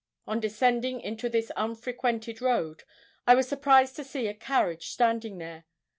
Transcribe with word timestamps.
On 0.25 0.39
descending 0.39 0.99
into 0.99 1.29
this 1.29 1.51
unfrequented 1.55 2.41
road, 2.41 2.85
I 3.27 3.35
was 3.35 3.47
surprised 3.47 3.95
to 3.97 4.03
see 4.03 4.25
a 4.25 4.33
carriage 4.33 4.87
standing 4.89 5.37
there. 5.37 5.65